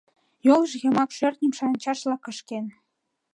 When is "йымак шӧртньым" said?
0.83-1.53